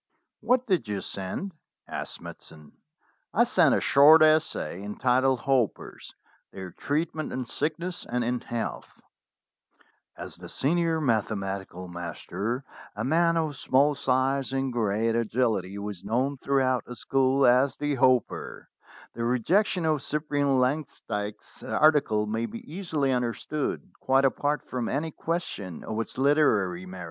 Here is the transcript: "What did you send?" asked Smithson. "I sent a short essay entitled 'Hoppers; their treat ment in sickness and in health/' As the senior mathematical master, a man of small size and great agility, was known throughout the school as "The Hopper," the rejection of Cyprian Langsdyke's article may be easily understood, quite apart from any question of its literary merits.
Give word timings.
"What 0.39 0.65
did 0.65 0.87
you 0.87 0.99
send?" 0.99 1.51
asked 1.87 2.15
Smithson. 2.15 2.71
"I 3.35 3.43
sent 3.43 3.75
a 3.75 3.81
short 3.81 4.23
essay 4.23 4.81
entitled 4.81 5.41
'Hoppers; 5.41 6.15
their 6.51 6.71
treat 6.71 7.13
ment 7.13 7.31
in 7.31 7.45
sickness 7.45 8.03
and 8.07 8.23
in 8.23 8.39
health/' 8.41 8.99
As 10.17 10.37
the 10.37 10.49
senior 10.49 10.99
mathematical 10.99 11.87
master, 11.87 12.63
a 12.95 13.03
man 13.03 13.37
of 13.37 13.55
small 13.55 13.93
size 13.93 14.51
and 14.53 14.73
great 14.73 15.13
agility, 15.15 15.77
was 15.77 16.03
known 16.03 16.35
throughout 16.37 16.83
the 16.85 16.95
school 16.95 17.45
as 17.45 17.77
"The 17.77 17.93
Hopper," 17.93 18.69
the 19.13 19.23
rejection 19.23 19.85
of 19.85 20.01
Cyprian 20.01 20.57
Langsdyke's 20.57 21.61
article 21.61 22.25
may 22.25 22.47
be 22.47 22.61
easily 22.67 23.11
understood, 23.11 23.87
quite 23.99 24.25
apart 24.25 24.67
from 24.67 24.89
any 24.89 25.11
question 25.11 25.83
of 25.83 25.99
its 25.99 26.17
literary 26.17 26.87
merits. 26.87 26.99